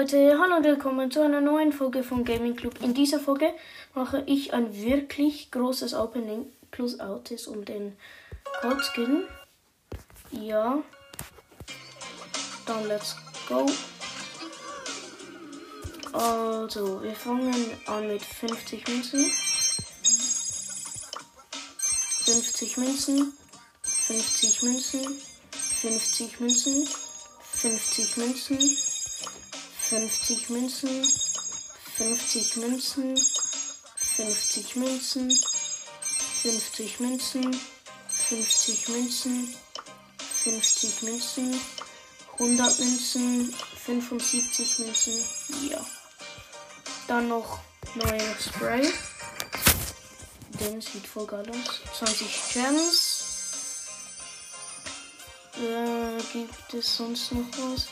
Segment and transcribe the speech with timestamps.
[0.00, 2.80] Leute, hallo und willkommen zu einer neuen Folge von Gaming Club.
[2.80, 3.52] In dieser Folge
[3.94, 7.98] mache ich ein wirklich großes Opening plus Autis um den
[8.62, 9.28] Code.
[10.30, 10.78] Ja.
[12.64, 13.14] Dann let's
[13.46, 13.66] go.
[16.14, 17.54] Also, wir fangen
[17.84, 19.26] an mit 50 Münzen.
[22.24, 23.34] 50 Münzen.
[23.82, 25.20] 50 Münzen.
[25.52, 26.88] 50 Münzen.
[27.52, 28.89] 50 Münzen.
[29.90, 31.04] 50 Münzen,
[31.96, 33.16] 50 Münzen,
[33.96, 35.36] 50 Münzen,
[36.42, 37.60] 50 Münzen,
[38.28, 39.54] 50 Münzen,
[40.44, 41.60] 50 Münzen,
[42.38, 43.52] 100 Münzen,
[43.84, 45.24] 75 Münzen,
[45.68, 45.84] ja.
[47.08, 47.58] Dann noch
[47.96, 48.92] neuer Spray.
[50.60, 51.98] Den sieht voll geil aus.
[51.98, 53.24] 20 Gems.
[55.56, 57.88] Äh, gibt es sonst noch was?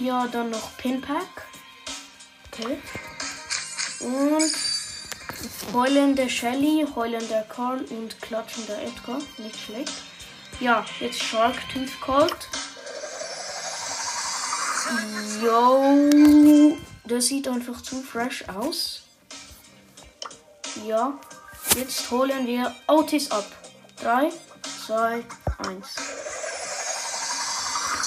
[0.00, 1.46] Ja, dann noch Pinpack.
[2.52, 2.78] Okay.
[4.00, 4.52] Und
[5.72, 9.18] heulender Shelly, heulender Karl und klatschender Edgar.
[9.38, 9.92] Nicht schlecht.
[10.60, 12.36] Ja, jetzt Shark Tooth Cold.
[15.42, 19.02] Yo, das sieht einfach zu fresh aus.
[20.86, 21.18] Ja,
[21.76, 23.46] jetzt holen wir Otis ab.
[24.02, 24.30] 3,
[24.86, 25.24] 2,
[25.66, 26.43] 1.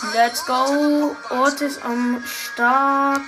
[0.03, 1.15] Let's go.
[1.29, 3.21] Ort ist am Start.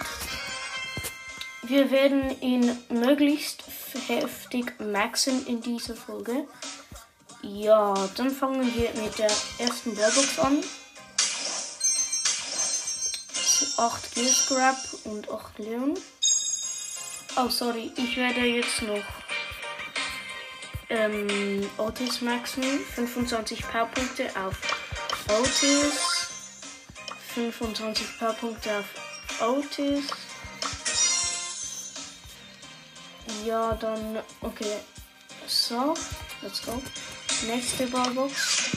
[1.63, 3.63] Wir werden ihn möglichst
[4.07, 6.47] heftig maxen in dieser Folge.
[7.41, 10.63] Ja, dann fangen wir mit der ersten Ballbox an.
[13.77, 15.97] 8 Gear Scrap und 8 Leon.
[17.37, 19.03] Oh, sorry, ich werde jetzt noch
[20.89, 22.63] ähm, Otis maxen.
[22.63, 24.57] 25 Powerpunkte auf
[25.29, 26.18] Otis.
[27.39, 28.85] 25 Powerpunkte auf
[29.41, 30.03] Otis.
[33.45, 34.19] Ja, dann.
[34.41, 34.77] Okay.
[35.47, 35.95] So,
[36.41, 36.81] let's go.
[37.47, 38.71] Nächste Ballbox.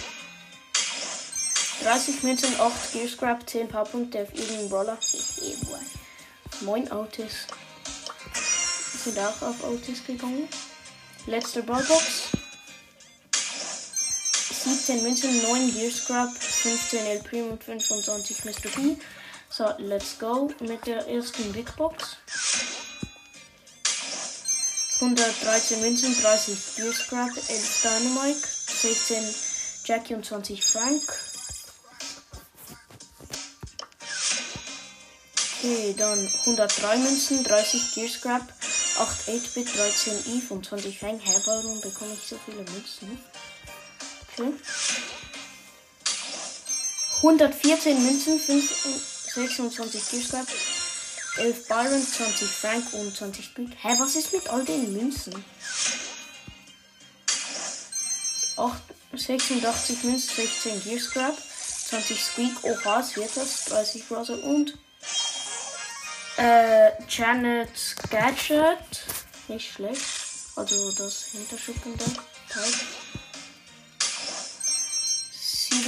[1.82, 4.98] 30 Münzen, 8 Gear Scrap, 10 Powerpunkte auf irgendeinen Brawler.
[6.60, 7.48] Moin Otis.
[9.02, 10.48] Sind auch auf Otis gegangen.
[11.26, 12.28] Letzte Ballbox.
[14.64, 16.30] 17 Münzen, 9 Gear Scrap,
[16.62, 18.68] 15 El Primo und 25 Mr.
[18.70, 18.96] P.
[19.50, 22.16] So, let's go mit der ersten Big Box.
[25.00, 29.34] 113 Münzen, 30 Gear Scrap, 11 Dynamite, 16
[29.84, 31.02] Jackie und 20 Frank.
[35.58, 38.42] Okay, dann 103 Münzen, 30 Gear Scrap,
[39.00, 41.18] 8 8-Bit, 13 Eve und 20 Fang.
[41.18, 43.18] Hä, warum bekomme ich so viele Münzen?
[44.38, 44.52] Okay.
[47.22, 50.46] 114 Münzen, 5, 26 Giftschrap,
[51.38, 53.70] 11 Byron, 20 Frank und 20 Speed.
[53.80, 55.32] Hä, was ist mit all den Münzen?
[58.56, 58.82] 8,
[59.14, 61.38] 86 Münzen, 16 Gear Scrap,
[61.90, 64.76] 20 Squeak, oha, es wird das, 30 Brother und
[66.38, 69.04] äh, Janet Gadget.
[69.46, 70.02] Nicht schlecht.
[70.56, 72.04] Also das hinterschickende
[72.48, 72.72] Teil.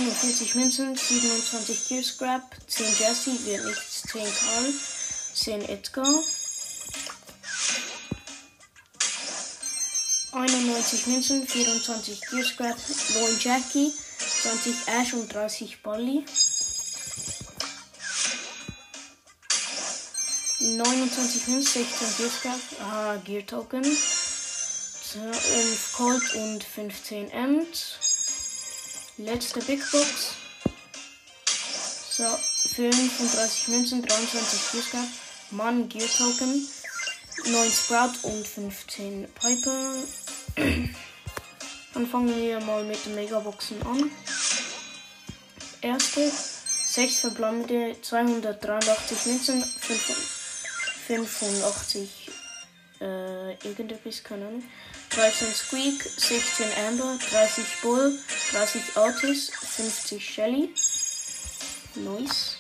[0.04, 4.74] 47 Münzen, 27 Gear Scrap, 10 Jesse, wird nichts, 10 Karl,
[5.34, 6.22] 10 Edgar.
[10.32, 13.90] 91 Münzen, 24 Gear Scrap, 9 Jackie,
[14.42, 16.26] 20 Ash und 30 Bolly.
[20.60, 23.98] 29 Münzen, 16 Gear Scrap, ah, Gear Token, 11
[25.96, 28.03] Colt und 15 Ems.
[29.16, 30.34] Letzte Big Box.
[32.10, 32.24] So,
[32.74, 35.04] 35 Münzen, 23 Gear
[35.52, 36.66] Mann Gear Token.
[37.46, 39.94] 9 Sprout und 15 Piper.
[41.94, 44.10] Dann fangen wir mal mit den Megaboxen an.
[45.80, 46.32] Erste,
[46.88, 49.62] 6 verbleibende, 283 Münzen,
[51.06, 52.30] 85
[53.00, 54.64] äh, irgendetwas, keine Ahnung.
[55.10, 58.18] 13 Squeak, 16 Amber, 30 Bull,
[58.52, 60.74] 30 Otis, 50 Shelly.
[61.96, 62.56] Nice.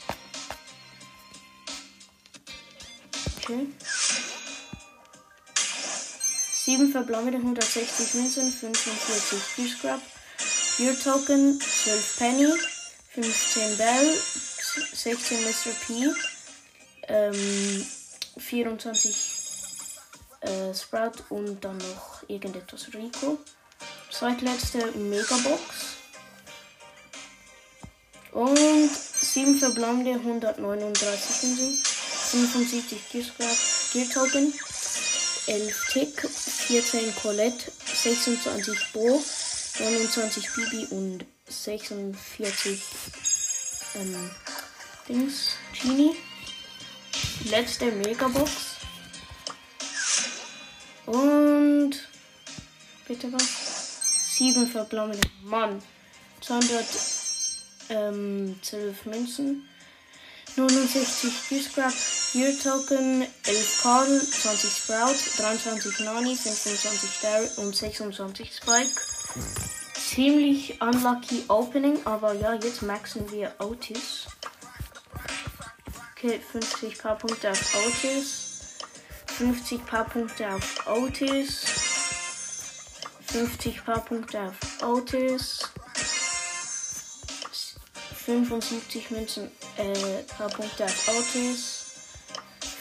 [3.38, 3.66] Okay.
[6.64, 10.00] 7 verbleibende 160 Münzen, 45 Key-Scrub,
[10.78, 12.52] Gear Token, 12 Penny,
[13.10, 14.14] 15 Bell,
[14.94, 15.72] 16 Mr.
[15.86, 16.10] P,
[17.08, 17.86] ähm,
[18.38, 19.16] 24
[20.40, 23.38] äh, Sprout und dann noch irgendetwas Rico.
[24.16, 25.60] Zweitletzte Megabox.
[28.30, 33.00] Und 7 verbleibende 139 Inseln, 75
[33.92, 34.54] Gear Token,
[35.48, 39.20] 11 Tick, 14 Colette, 26 Bo,
[39.80, 42.82] 29 Bibi und 46
[43.96, 44.30] ähm,
[45.08, 46.14] Dings, Genie.
[47.50, 48.50] Letzte Megabox.
[51.06, 51.94] Und
[53.06, 53.63] bitte was?
[54.36, 55.20] 7 verbleibende.
[55.42, 55.82] Mann.
[56.40, 58.56] 212 ähm,
[59.04, 59.68] Münzen.
[60.56, 61.92] 69 Gear
[62.32, 69.00] Gear Token, 11 Karl, 20 Sprout, 23 Nani, 25 Derry und 26 Spike.
[69.94, 74.26] Ziemlich unlucky Opening, aber ja, jetzt maxen wir Otis.
[76.12, 78.76] Okay, 50 paar Punkte auf Otis.
[79.26, 81.73] 50 paar Punkte auf Otis.
[83.34, 85.58] 50 paar Punkte auf Otis.
[88.24, 91.84] 75 Münzen, äh, paar Punkte auf Otis.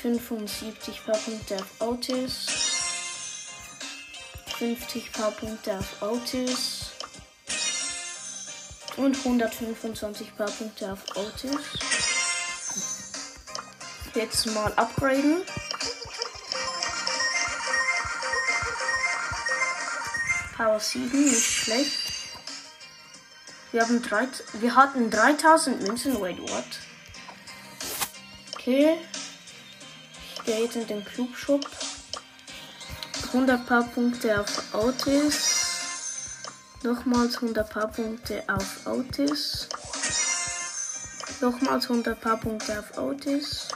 [0.03, 2.45] 75 paar Punkte auf Otis.
[4.59, 6.91] 50 paar Punkte auf Otis.
[8.97, 11.65] Und 125 paar Punkte auf Otis.
[14.13, 15.41] Jetzt mal upgraden.
[20.55, 22.13] Power 7, nicht schlecht.
[23.71, 26.21] Wir haben drei, wir hatten 3000 Münzen.
[26.21, 26.63] Wait, what?
[28.53, 28.97] Okay.
[30.35, 31.65] Ich gehe jetzt in den Club Shop.
[33.27, 35.63] 100 paar Punkte auf Autis.
[36.83, 39.69] Nochmals 100 paar Punkte auf Autis.
[41.41, 43.69] Nochmals 100 paar Punkte auf Autis.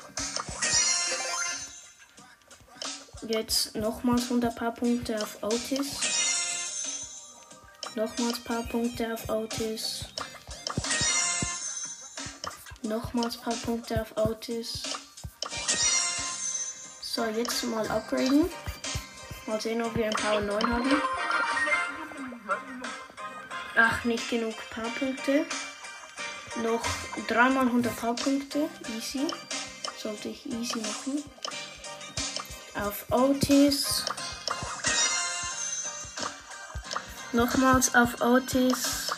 [3.28, 6.17] Jetzt nochmals 100 paar Punkte auf Autis.
[7.98, 10.06] Nochmals paar Punkte auf Autis.
[12.84, 14.84] Nochmals paar Punkte auf Autis.
[17.02, 18.52] So, jetzt mal upgraden.
[19.48, 21.02] Mal sehen, ob wir ein Power 9 haben.
[23.76, 25.48] Ach, nicht genug Powerpunkte.
[26.62, 26.86] Noch
[27.28, 28.70] dreimal 100 Powerpunkte.
[28.96, 29.26] Easy.
[29.98, 31.24] Sollte ich easy machen.
[32.76, 34.06] Auf Otis.
[37.38, 39.12] Nochmals auf Otis.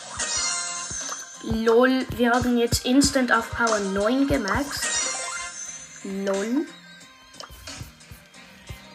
[1.42, 4.84] Lol, wir haben jetzt instant auf Power 9 gemaxt.
[6.04, 6.66] Lol.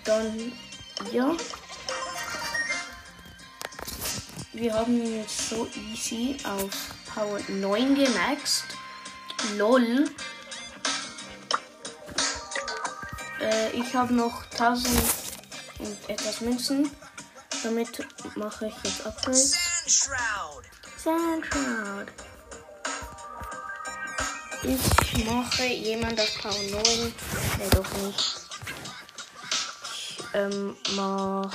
[0.04, 0.52] Dann,
[1.12, 1.32] ja.
[4.54, 6.70] Wir haben jetzt so easy auf
[7.12, 8.66] Power 9 gemaxt.
[9.58, 10.08] Lol.
[13.42, 14.88] Äh, ich habe noch 1000
[15.80, 16.92] und etwas Münzen.
[17.64, 19.52] Damit mache ich jetzt Upgrades.
[19.52, 20.64] Sandshroud.
[20.98, 22.08] Sandshroud.
[24.64, 27.14] Ich mache jemand auf Power 9.
[27.58, 28.36] Nee, doch nicht.
[30.18, 31.54] Ich ähm, mach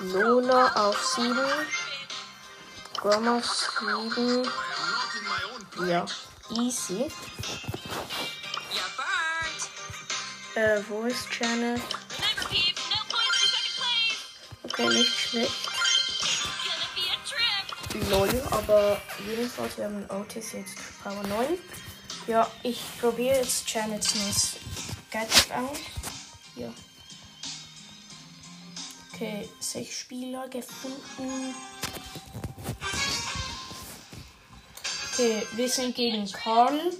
[0.00, 1.36] Lola auf 7.
[2.96, 4.48] Grommas 7.
[5.88, 6.06] Ja,
[6.50, 7.10] easy.
[10.54, 11.30] Äh, wo ist
[14.80, 15.52] Okay, nicht schlecht.
[18.08, 21.58] Lol, aber jedenfalls, wir haben Otis jetzt Power 9.
[22.26, 24.56] Ja, ich probiere jetzt Janets neues
[25.10, 25.78] Gadget aus.
[26.56, 26.72] Ja.
[29.12, 31.54] Okay, sechs Spieler gefunden.
[35.12, 36.92] Okay, wir sind gegen Karl,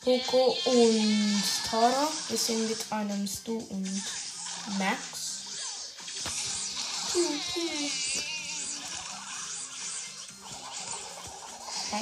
[0.00, 2.08] Poco und Tara.
[2.28, 4.02] Wir sind mit einem Stu und
[4.78, 5.13] Max.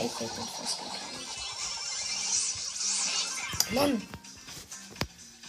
[0.05, 1.03] Ich hätte fast gekriegt.
[3.73, 4.09] Mann.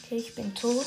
[0.03, 0.85] Okay, ich bin tot.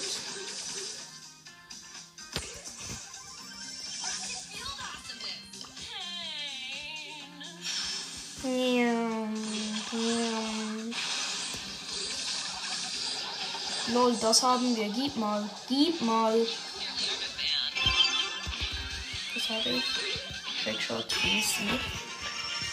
[13.92, 14.88] Lol, das haben wir.
[14.90, 15.49] Gib mal.
[15.68, 16.47] Gib mal.
[19.49, 19.85] Das habe ich.
[20.65, 21.69] Trickshot easy.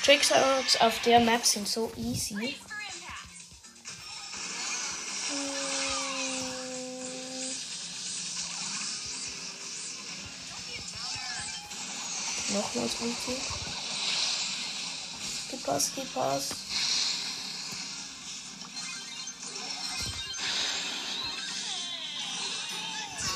[0.03, 2.55] Trickshots auf der Map sind so easy.
[12.53, 13.41] Nochmals Ulti.
[15.51, 16.07] Gib Pass, gib.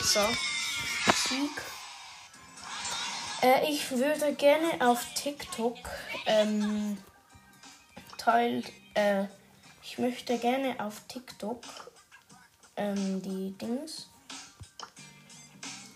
[0.03, 0.27] So.
[1.27, 1.76] Sieg.
[3.41, 5.77] Äh, ich würde gerne auf TikTok
[6.25, 6.97] ähm,
[8.17, 8.63] Teil,
[8.95, 9.25] äh,
[9.83, 11.63] Ich möchte gerne auf TikTok
[12.75, 14.07] ähm, die Dings.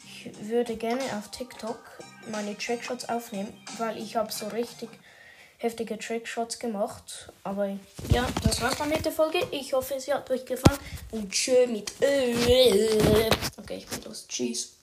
[0.05, 1.79] Ich würde gerne auf TikTok
[2.29, 4.89] meine Trickshots aufnehmen, weil ich habe so richtig
[5.57, 7.31] heftige Trickshots gemacht.
[7.43, 7.67] Aber
[8.12, 9.39] ja, das war's dann mit der Folge.
[9.51, 10.79] Ich hoffe, es hat euch gefallen.
[11.12, 11.91] Und schön mit.
[12.01, 14.27] Okay, ich bin los.
[14.27, 14.74] Tschüss.